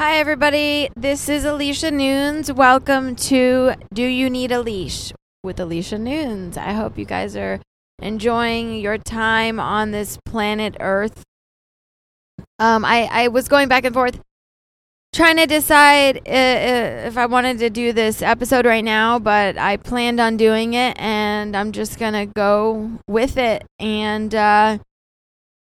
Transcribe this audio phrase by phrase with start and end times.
[0.00, 0.90] Hi, everybody.
[0.96, 2.52] This is Alicia Noons.
[2.52, 5.12] Welcome to Do You Need a Leash
[5.44, 6.56] with Alicia Noons.
[6.56, 7.60] I hope you guys are
[8.02, 11.22] enjoying your time on this planet Earth.
[12.58, 14.20] Um, I, I was going back and forth
[15.12, 20.18] trying to decide if I wanted to do this episode right now, but I planned
[20.18, 23.64] on doing it and I'm just going to go with it.
[23.78, 24.78] And, uh,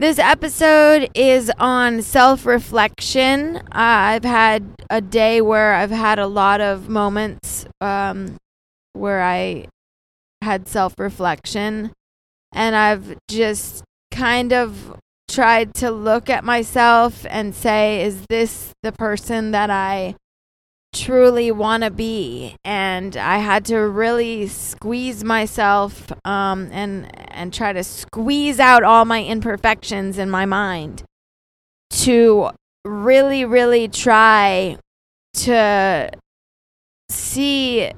[0.00, 3.56] this episode is on self reflection.
[3.56, 8.36] Uh, I've had a day where I've had a lot of moments um,
[8.94, 9.66] where I
[10.40, 11.92] had self reflection,
[12.50, 18.92] and I've just kind of tried to look at myself and say, is this the
[18.92, 20.14] person that I
[20.92, 27.72] truly want to be and i had to really squeeze myself um, and and try
[27.72, 31.04] to squeeze out all my imperfections in my mind
[31.90, 32.50] to
[32.84, 34.76] really really try
[35.32, 36.10] to
[37.08, 37.90] see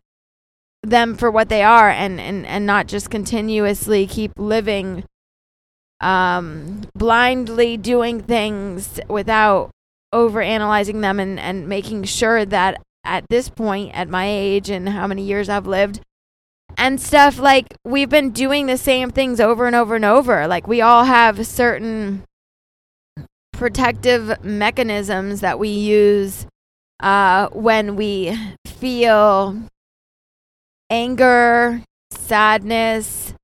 [0.83, 5.05] them for what they are and and, and not just continuously keep living
[6.03, 9.71] um, blindly doing things without
[10.13, 14.89] over analyzing them and, and making sure that at this point, at my age and
[14.89, 16.01] how many years I've lived,
[16.77, 20.47] and stuff like we've been doing the same things over and over and over.
[20.47, 22.25] Like we all have certain
[23.53, 26.47] protective mechanisms that we use
[27.01, 29.57] uh, when we feel
[30.91, 33.35] anger, sadness,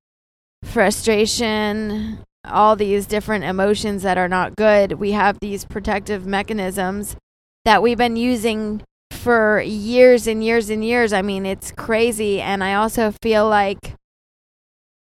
[0.65, 2.19] frustration,
[2.49, 7.17] all these different emotions that are not good, we have these protective mechanisms
[7.65, 11.13] that we've been using for years and years and years.
[11.13, 12.41] I mean, it's crazy.
[12.41, 13.95] And I also feel like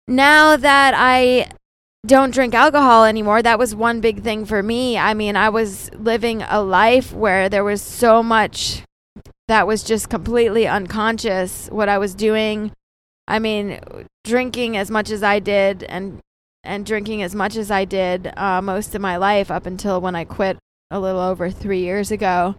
[0.08, 1.50] now that I
[2.06, 4.98] don't drink alcohol anymore, that was one big thing for me.
[4.98, 8.84] I mean, I was living a life where there was so much
[9.48, 12.72] that was just completely unconscious what I was doing.
[13.28, 13.80] I mean,
[14.24, 16.20] drinking as much as I did and
[16.64, 20.16] and drinking as much as I did uh, most of my life up until when
[20.16, 20.58] I quit
[20.90, 22.56] a little over three years ago.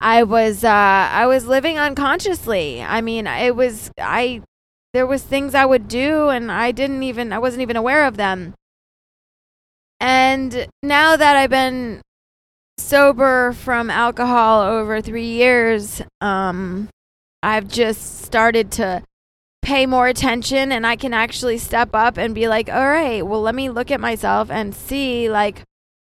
[0.00, 2.82] I was uh, I was living unconsciously.
[2.82, 4.42] I mean, it was I
[4.92, 8.16] there was things I would do and I didn't even I wasn't even aware of
[8.16, 8.54] them.
[10.00, 12.02] And now that I've been
[12.78, 16.88] sober from alcohol over 3 years, um
[17.42, 19.02] I've just started to
[19.66, 23.42] pay more attention and I can actually step up and be like, all right, well,
[23.42, 25.64] let me look at myself and see, like,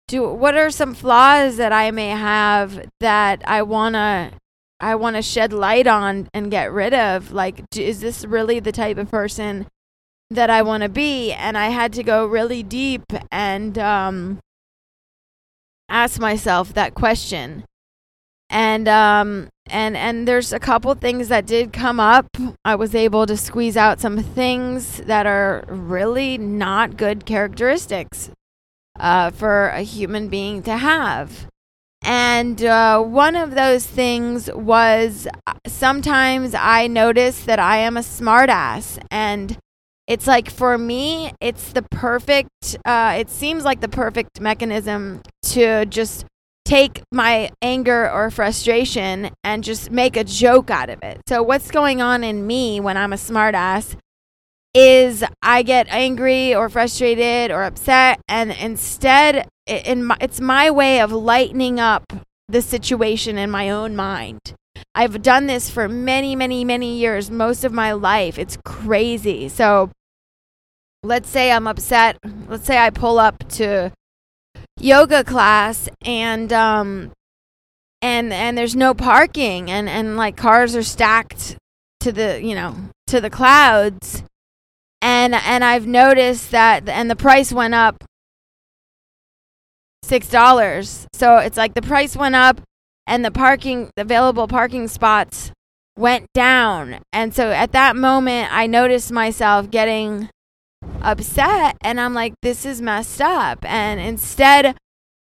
[0.08, 4.32] do what are some flaws that I may have that I want to
[4.80, 7.32] I want to shed light on and get rid of?
[7.32, 9.68] Like do, is this really the type of person
[10.32, 11.32] that I want to be?
[11.32, 14.40] And I had to go really deep and um
[15.88, 17.64] ask myself that question.
[18.50, 22.28] And um and and there's a couple things that did come up.
[22.66, 28.30] I was able to squeeze out some things that are really not good characteristics
[29.00, 31.48] uh, for a human being to have.
[32.06, 38.02] And uh, one of those things was uh, sometimes i notice that i am a
[38.02, 39.58] smartass and
[40.08, 45.86] it's like for me it's the perfect uh, it seems like the perfect mechanism to
[45.86, 46.26] just
[46.66, 51.22] take my anger or frustration and just make a joke out of it.
[51.28, 53.96] So what's going on in me when I'm a smartass
[54.74, 61.00] is I get angry or frustrated or upset and instead in my, it's my way
[61.00, 62.12] of lightening up
[62.48, 64.40] the situation in my own mind.
[64.96, 68.38] I've done this for many, many, many years, most of my life.
[68.38, 69.50] It's crazy.
[69.50, 69.92] So
[71.04, 72.18] let's say I'm upset.
[72.48, 73.92] Let's say I pull up to
[74.80, 77.12] yoga class and um
[78.02, 81.56] and and there's no parking and and like cars are stacked
[82.02, 82.76] to the you know
[83.08, 84.24] to the clouds.
[85.02, 88.04] And and I've noticed that and the price went up
[90.04, 91.08] six dollars.
[91.14, 92.62] So it's like the price went up
[93.08, 95.52] and the parking available parking spots
[95.98, 97.00] went down.
[97.12, 100.30] And so at that moment I noticed myself getting
[101.04, 104.76] upset and I'm like this is messed up and instead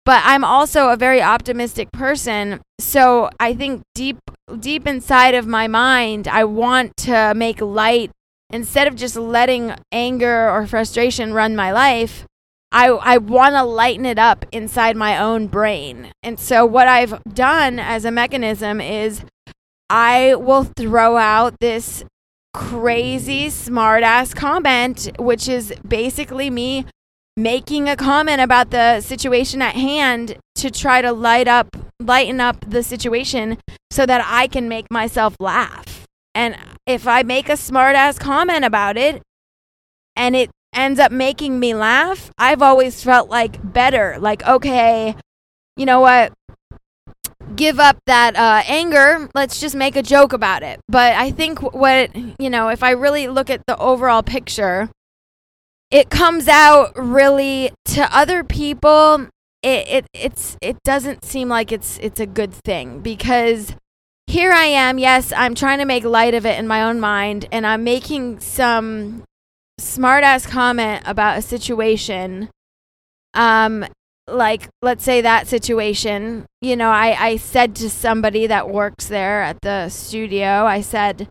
[0.06, 4.18] but I'm also a very optimistic person so I think deep
[4.60, 8.12] deep inside of my mind I want to make light
[8.50, 12.25] instead of just letting anger or frustration run my life
[12.72, 16.12] I, I want to lighten it up inside my own brain.
[16.24, 19.25] And so, what I've done as a mechanism is
[19.89, 22.06] I will throw out this
[22.53, 26.86] crazy smartass comment, which is basically me
[27.38, 32.57] making a comment about the situation at hand to try to light up lighten up
[32.68, 33.57] the situation
[33.92, 36.06] so that I can make myself laugh.
[36.33, 39.21] And if I make a smart ass comment about it
[40.15, 44.18] and it ends up making me laugh, I've always felt like better.
[44.19, 45.15] Like, okay,
[45.77, 46.33] you know what?
[47.62, 49.30] Give up that uh, anger.
[49.36, 50.80] Let's just make a joke about it.
[50.88, 52.10] But I think what,
[52.40, 54.90] you know, if I really look at the overall picture,
[55.92, 59.28] it comes out really to other people.
[59.62, 63.75] It, it it's it doesn't seem like it's it's a good thing because
[64.25, 64.98] here I am.
[64.98, 68.40] Yes, I'm trying to make light of it in my own mind, and I'm making
[68.40, 69.24] some
[69.78, 72.50] smart ass comment about a situation.
[73.36, 73.86] Um,
[74.27, 76.45] like let's say that situation.
[76.62, 80.65] You know, I I said to somebody that works there at the studio.
[80.65, 81.27] I said,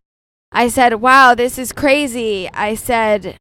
[0.52, 3.38] I said, "Wow, this is crazy." I said,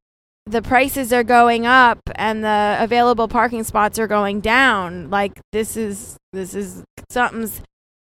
[0.50, 5.78] the prices are going up and the available parking spots are going down like this
[5.78, 7.62] is this is something's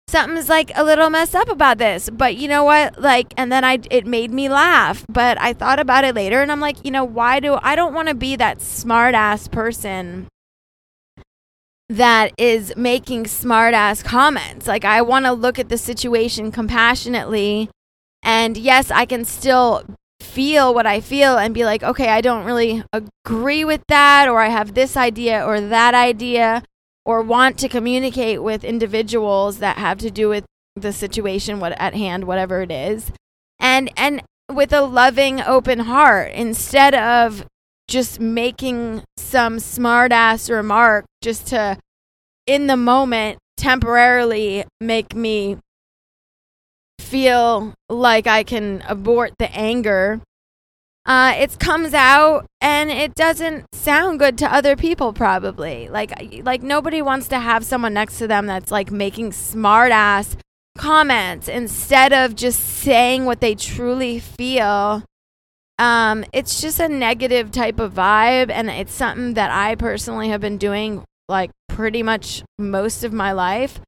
[0.06, 3.64] something's like a little messed up about this but you know what like and then
[3.64, 6.90] i it made me laugh but i thought about it later and i'm like you
[6.90, 10.28] know why do i don't want to be that smart ass person
[11.90, 14.66] that is making smart ass comments.
[14.66, 17.68] Like i want to look at the situation compassionately
[18.22, 19.84] and yes i can still
[20.22, 24.40] feel what I feel and be like, okay, I don't really agree with that, or
[24.40, 26.62] I have this idea or that idea,
[27.04, 30.44] or want to communicate with individuals that have to do with
[30.76, 33.10] the situation what at hand, whatever it is,
[33.58, 34.22] and and
[34.52, 37.46] with a loving, open heart instead of
[37.90, 41.76] just making some smart ass remark just to
[42.46, 45.58] in the moment temporarily make me
[46.98, 50.20] feel like I can abort the anger,
[51.04, 55.12] uh, it comes out and it doesn't sound good to other people.
[55.12, 56.12] Probably like
[56.44, 60.36] like nobody wants to have someone next to them that's like making smart ass
[60.78, 65.02] comments instead of just saying what they truly feel.
[65.80, 70.42] Um, it's just a negative type of vibe, and it's something that I personally have
[70.42, 73.80] been doing like pretty much most of my life.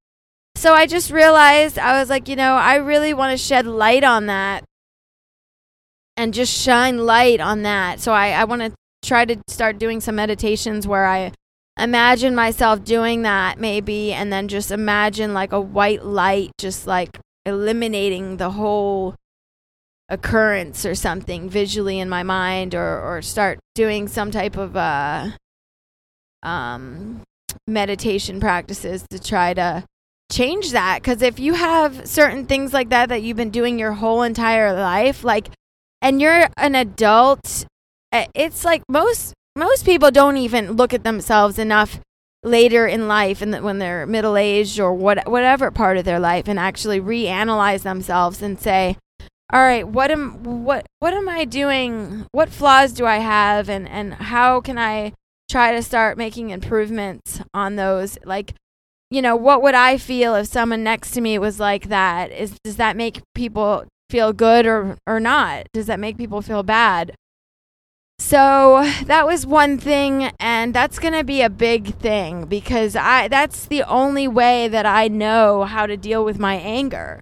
[0.54, 4.04] So I just realized I was like, you know, I really want to shed light
[4.04, 4.64] on that
[6.16, 8.00] and just shine light on that.
[8.00, 8.72] So I, I want to
[9.04, 11.32] try to start doing some meditations where I
[11.78, 17.18] imagine myself doing that maybe and then just imagine like a white light just like
[17.44, 19.14] eliminating the whole
[20.12, 25.30] occurrence or something visually in my mind or or start doing some type of uh
[26.42, 27.22] um
[27.66, 29.82] meditation practices to try to
[30.30, 31.00] change that.
[31.02, 34.74] Because if you have certain things like that that you've been doing your whole entire
[34.74, 35.48] life like
[36.02, 37.64] and you're an adult
[38.12, 42.00] eh, it's like most most people don't even look at themselves enough
[42.42, 46.48] later in life and when they're middle aged or what whatever part of their life
[46.48, 48.96] and actually reanalyze themselves and say
[49.52, 53.88] all right what am what what am i doing what flaws do i have and
[53.88, 55.12] and how can i
[55.50, 58.54] try to start making improvements on those like
[59.12, 62.32] you know, what would I feel if someone next to me was like that?
[62.32, 65.66] Is does that make people feel good or or not?
[65.75, 67.14] Does that make people feel bad?
[68.19, 73.28] So that was one thing and that's going to be a big thing because I
[73.28, 77.20] that's the only way that I know how to deal with my anger.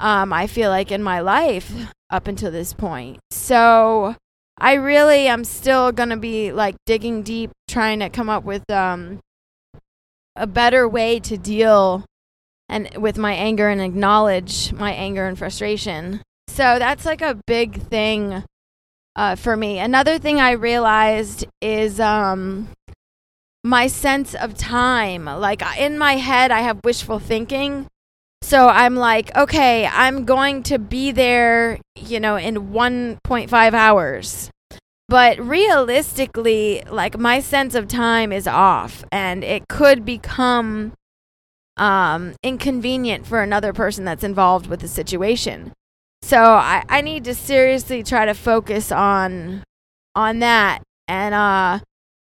[0.00, 1.72] Um I feel like in my life
[2.10, 3.20] up until this point.
[3.30, 4.16] So
[4.58, 8.68] I really am still going to be like digging deep trying to come up with
[8.70, 9.20] um
[10.36, 12.04] a better way to deal
[12.68, 16.22] and with my anger and acknowledge my anger and frustration.
[16.48, 18.44] So that's like a big thing
[19.16, 19.78] uh, for me.
[19.78, 22.68] Another thing I realized is um,
[23.64, 25.24] my sense of time.
[25.24, 27.86] Like in my head, I have wishful thinking.
[28.50, 34.50] So I'm like, okay, I'm going to be there, you know, in 1.5 hours.
[35.08, 40.94] But realistically, like my sense of time is off and it could become
[41.76, 45.72] um, inconvenient for another person that's involved with the situation.
[46.22, 49.62] So I, I need to seriously try to focus on
[50.16, 51.78] on that and uh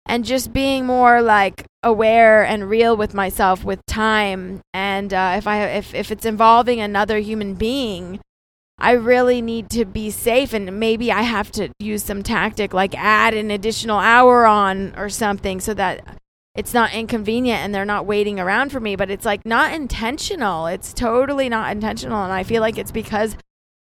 [0.07, 4.61] and just being more like aware and real with myself with time.
[4.73, 8.19] And uh, if I if if it's involving another human being
[8.79, 12.93] I really need to be safe and maybe I have to use some tactic like
[12.95, 16.19] add an additional hour on or something so that
[16.53, 18.95] it's not inconvenient and they're not waiting around for me.
[18.95, 20.67] But it's like not intentional.
[20.67, 23.35] It's totally not intentional and I feel like it's because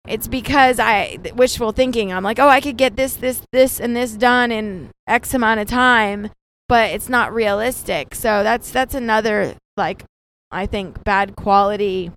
[0.08, 3.96] it's because I wishful thinking I'm like oh I could get this this this and
[3.96, 6.30] this done in x amount of time
[6.68, 8.14] but it's not realistic.
[8.14, 10.04] So that's that's another like
[10.50, 12.10] I think bad quality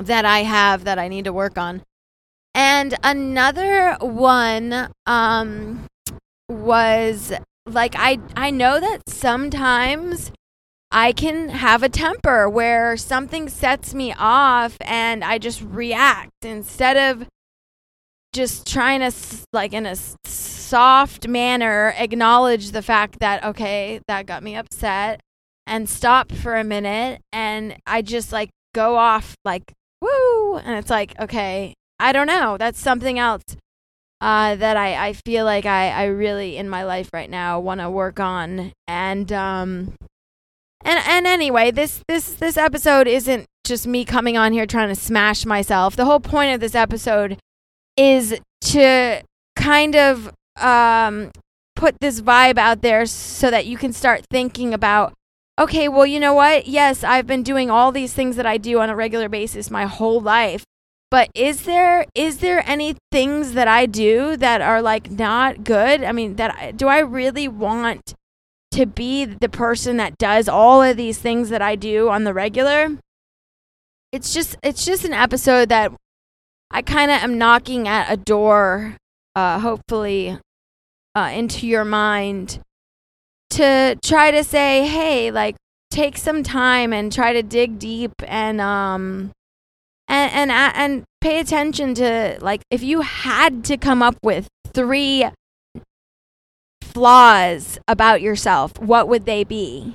[0.00, 1.82] that I have that I need to work on.
[2.54, 5.86] And another one um
[6.48, 7.32] was
[7.66, 10.30] like I I know that sometimes
[10.96, 16.96] I can have a temper where something sets me off and I just react instead
[16.96, 17.26] of
[18.32, 19.12] just trying to
[19.52, 25.18] like in a soft manner acknowledge the fact that okay that got me upset
[25.66, 30.90] and stop for a minute and I just like go off like woo and it's
[30.90, 33.42] like okay I don't know that's something else
[34.20, 37.80] uh, that I, I feel like I, I really in my life right now want
[37.80, 39.94] to work on and um
[40.84, 44.94] and and anyway this this this episode isn't just me coming on here trying to
[44.94, 47.38] smash myself the whole point of this episode
[47.96, 49.22] is to
[49.56, 51.30] kind of um,
[51.76, 55.14] put this vibe out there so that you can start thinking about
[55.58, 56.66] okay, well, you know what?
[56.66, 59.86] Yes, I've been doing all these things that I do on a regular basis my
[59.86, 60.64] whole life.
[61.10, 66.02] But is there is there any things that I do that are like not good?
[66.02, 68.14] I mean, that do I really want
[68.74, 72.34] to be the person that does all of these things that I do on the
[72.34, 72.98] regular?
[74.12, 75.92] It's just it's just an episode that
[76.70, 78.96] I kind of am knocking at a door,
[79.34, 80.38] uh, hopefully,
[81.14, 82.60] uh, into your mind
[83.50, 85.56] to try to say, hey, like,
[85.90, 89.30] take some time and try to dig deep and um
[90.08, 95.24] and and and pay attention to like if you had to come up with three
[96.94, 99.94] flaws about yourself, what would they be?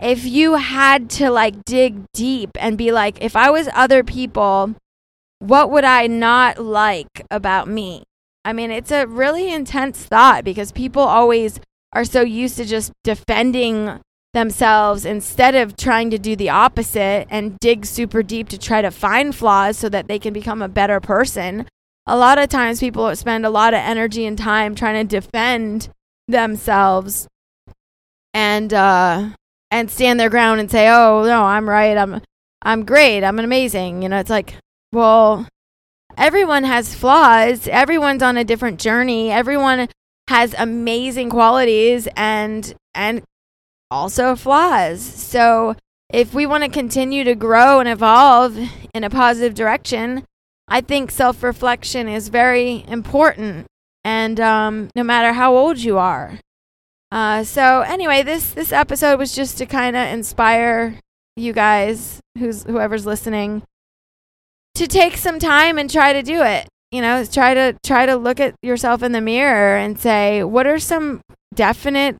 [0.00, 4.74] If you had to like dig deep and be like, if I was other people,
[5.40, 8.02] what would I not like about me?
[8.44, 11.60] I mean, it's a really intense thought because people always
[11.92, 14.00] are so used to just defending
[14.34, 18.90] themselves instead of trying to do the opposite and dig super deep to try to
[18.90, 21.66] find flaws so that they can become a better person.
[22.06, 25.88] A lot of times people spend a lot of energy and time trying to defend
[26.28, 27.26] themselves
[28.34, 29.30] and uh
[29.70, 31.96] and stand their ground and say, "Oh, no, I'm right.
[31.96, 32.22] I'm
[32.62, 33.24] I'm great.
[33.24, 34.54] I'm amazing." You know, it's like
[34.92, 35.46] well,
[36.16, 37.68] everyone has flaws.
[37.68, 39.30] Everyone's on a different journey.
[39.30, 39.88] Everyone
[40.28, 43.22] has amazing qualities and and
[43.90, 45.00] also flaws.
[45.00, 45.76] So,
[46.12, 48.58] if we want to continue to grow and evolve
[48.94, 50.24] in a positive direction,
[50.66, 53.66] I think self-reflection is very important
[54.08, 56.40] and um, no matter how old you are.
[57.12, 60.98] Uh, so anyway, this this episode was just to kind of inspire
[61.36, 63.62] you guys, who's whoever's listening,
[64.74, 66.68] to take some time and try to do it.
[66.90, 70.66] You know, try to try to look at yourself in the mirror and say, what
[70.66, 71.20] are some
[71.54, 72.16] definite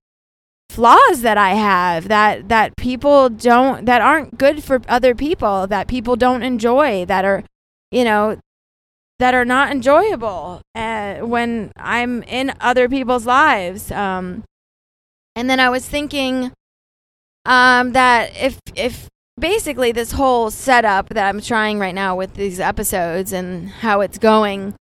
[0.68, 5.88] flaws that I have that that people don't that aren't good for other people, that
[5.88, 7.45] people don't enjoy, that are,
[7.90, 8.37] you know,
[9.18, 13.90] that are not enjoyable uh, when I'm in other people's lives.
[13.90, 14.44] Um,
[15.34, 16.52] and then I was thinking
[17.44, 19.08] um, that if if
[19.38, 24.18] basically this whole setup that I'm trying right now with these episodes and how it's
[24.18, 24.75] going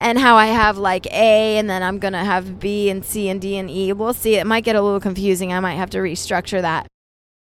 [0.00, 3.28] and how I have like A and then I'm going to have B and C
[3.28, 3.92] and D and E.
[3.92, 4.36] We'll see.
[4.36, 5.52] It might get a little confusing.
[5.52, 6.86] I might have to restructure that.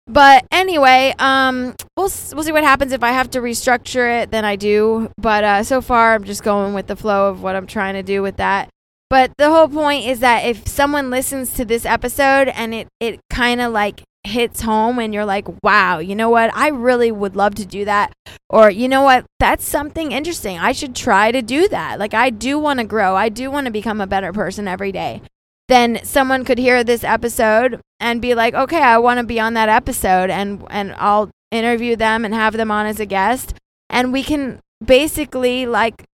[0.08, 4.32] But anyway, um, we'll we'll see what happens if I have to restructure it.
[4.32, 5.12] Then I do.
[5.18, 8.04] But uh, so far, I'm just going with the flow of what I'm trying to
[8.04, 8.70] do with that.
[9.10, 13.20] But the whole point is that if someone listens to this episode and it it
[13.30, 16.56] kind of like hits home and you're like, wow, you know what?
[16.56, 18.14] I really would love to do that.
[18.50, 19.26] Or, you know what?
[19.40, 20.58] That's something interesting.
[20.60, 21.98] I should try to do that.
[22.00, 23.16] Like, I do want to grow.
[23.16, 25.22] I do want to become a better person every day.
[25.68, 29.54] Then someone could hear this episode and be like, okay, I want to be on
[29.56, 33.54] that episode and, and I'll interview them and have them on as a guest.
[33.90, 36.06] And we can basically like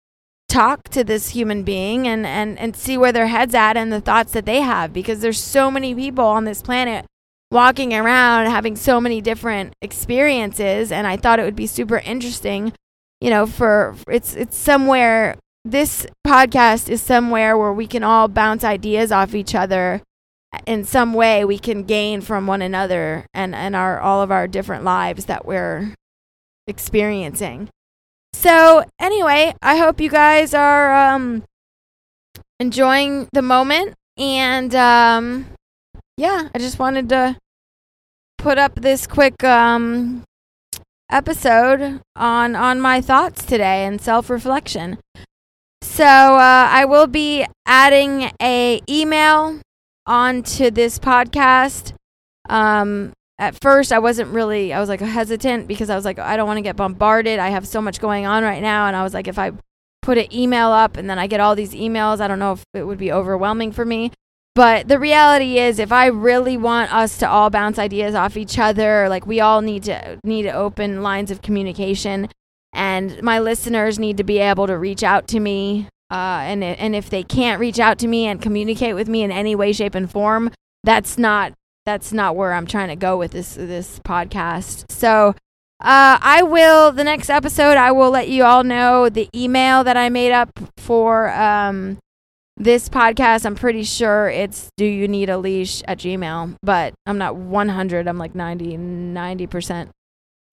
[0.50, 4.01] talk to this human being and, and, and see where their head's at and the
[4.01, 7.05] thoughts that they have because there's so many people on this planet
[7.51, 12.74] walking around having so many different experiences and I thought it would be super interesting,
[13.22, 18.63] you know, for it's it's somewhere this podcast is somewhere where we can all bounce
[18.63, 20.01] ideas off each other
[20.67, 24.48] in some way we can gain from one another and and our all of our
[24.48, 25.93] different lives that we're
[26.67, 27.70] experiencing.
[28.34, 31.43] So, anyway, I hope you guys are um
[32.60, 35.48] enjoying the moment and um
[36.17, 37.38] yeah, I just wanted to
[38.38, 40.24] put up this quick um,
[41.12, 45.00] episode on on my thoughts today and self reflection.
[45.93, 49.62] So uh, I will be adding a email
[50.07, 51.93] onto this podcast.
[52.50, 56.35] Um, at first, I wasn't really, I was like hesitant because I was like, I
[56.35, 57.38] don't want to get bombarded.
[57.38, 58.88] I have so much going on right now.
[58.88, 59.51] And I was like, if I
[60.01, 62.63] put an email up and then I get all these emails, I don't know if
[62.73, 64.12] it would be overwhelming for me.
[64.55, 68.57] But the reality is, if I really want us to all bounce ideas off each
[68.57, 72.29] other, like we all need to need to open lines of communication,
[72.74, 75.88] and my listeners need to be able to reach out to me.
[76.12, 79.32] Uh, and and if they can't reach out to me and communicate with me in
[79.32, 80.51] any way, shape, and form,
[80.84, 81.53] that's not
[81.86, 84.92] that's not where I'm trying to go with this this podcast.
[84.92, 85.36] So
[85.82, 87.77] uh, I will the next episode.
[87.77, 91.98] I will let you all know the email that I made up for um,
[92.58, 93.46] this podcast.
[93.46, 98.08] I'm pretty sure it's do you need a leash at Gmail, but I'm not 100.
[98.08, 99.92] I'm like 90 90 percent.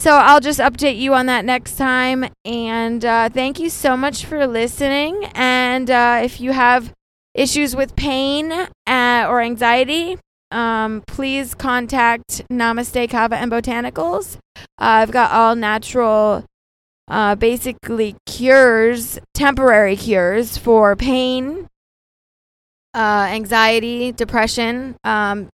[0.01, 2.25] So I'll just update you on that next time.
[2.47, 5.27] And uh, thank you so much for listening.
[5.35, 6.95] And uh, if you have
[7.35, 10.17] issues with pain uh, or anxiety,
[10.51, 14.39] um, please contact Namaste Kava and Botanicals.
[14.57, 16.47] Uh, I've got all natural,
[17.07, 21.69] uh, basically cures, temporary cures for pain,
[22.95, 24.97] uh, anxiety, depression.
[25.05, 25.51] Um,